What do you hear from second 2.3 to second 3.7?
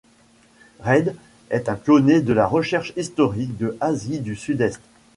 la recherche historique